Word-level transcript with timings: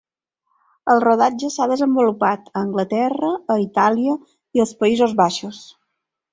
El 0.93 1.03
rodatge 1.03 1.49
s'ha 1.55 1.67
desenvolupat 1.73 2.49
a 2.49 2.57
Anglaterra, 2.63 3.31
a 3.53 3.61
Itàlia 3.67 4.19
i 4.33 4.67
als 4.67 4.77
Països 4.83 5.19
Baixos. 5.25 5.65